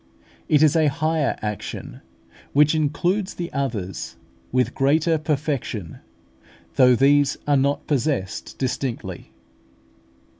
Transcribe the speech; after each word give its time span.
It 0.49 0.63
is 0.63 0.75
a 0.75 0.87
higher 0.87 1.37
action, 1.43 2.01
which 2.53 2.73
includes 2.73 3.35
the 3.35 3.53
others, 3.53 4.15
with 4.51 4.73
greater 4.73 5.19
perfection, 5.19 5.99
though 6.73 6.95
these 6.95 7.37
are 7.45 7.55
not 7.55 7.85
possessed 7.85 8.57
distinctly. 8.57 9.29